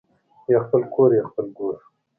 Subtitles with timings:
[0.51, 1.75] یا خپل کور یا خپل ګور